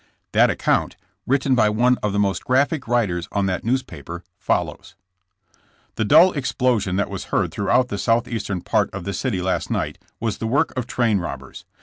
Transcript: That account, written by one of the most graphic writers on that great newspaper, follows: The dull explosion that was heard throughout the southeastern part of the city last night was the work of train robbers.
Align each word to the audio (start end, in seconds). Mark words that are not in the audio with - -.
That 0.31 0.49
account, 0.49 0.95
written 1.27 1.53
by 1.53 1.69
one 1.69 1.99
of 2.01 2.11
the 2.11 2.17
most 2.17 2.43
graphic 2.43 2.87
writers 2.87 3.27
on 3.31 3.45
that 3.45 3.61
great 3.61 3.69
newspaper, 3.71 4.23
follows: 4.35 4.95
The 5.93 6.05
dull 6.05 6.31
explosion 6.31 6.95
that 6.95 7.07
was 7.11 7.25
heard 7.25 7.51
throughout 7.51 7.89
the 7.89 7.99
southeastern 7.99 8.61
part 8.61 8.89
of 8.95 9.03
the 9.03 9.13
city 9.13 9.43
last 9.43 9.69
night 9.69 9.99
was 10.19 10.39
the 10.39 10.47
work 10.47 10.73
of 10.75 10.87
train 10.87 11.19
robbers. 11.19 11.65